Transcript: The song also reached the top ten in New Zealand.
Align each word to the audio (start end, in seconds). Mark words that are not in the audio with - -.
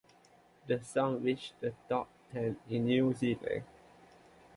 The 0.65 0.83
song 0.83 1.11
also 1.13 1.23
reached 1.25 1.59
the 1.59 1.75
top 1.87 2.09
ten 2.33 2.57
in 2.67 2.85
New 2.87 3.13
Zealand. 3.13 3.63